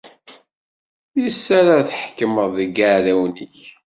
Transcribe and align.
Yis-s 1.19 1.45
ara 1.59 1.87
tḥekmeḍ 1.89 2.49
deg 2.59 2.71
yiɛdawen-ik. 2.77 3.57